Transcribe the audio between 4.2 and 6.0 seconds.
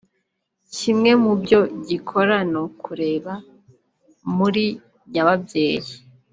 muri nyababyeyi